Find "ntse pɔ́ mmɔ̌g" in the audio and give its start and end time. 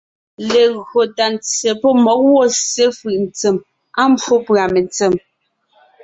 1.33-2.19